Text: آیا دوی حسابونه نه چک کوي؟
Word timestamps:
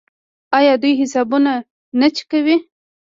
آیا 0.57 0.73
دوی 0.81 0.93
حسابونه 1.01 1.53
نه 1.99 2.07
چک 2.15 2.25
کوي؟ 2.31 2.55